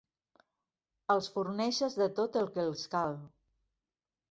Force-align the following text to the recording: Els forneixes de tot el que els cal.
Els 1.15 1.27
forneixes 1.35 1.99
de 2.03 2.09
tot 2.21 2.41
el 2.43 2.51
que 2.57 2.67
els 2.71 2.89
cal. 2.97 3.17